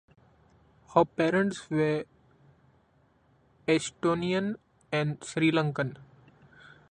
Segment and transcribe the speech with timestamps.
[0.95, 2.05] Her parents were
[3.67, 4.55] Estonian
[4.91, 5.97] and Sri Lankan.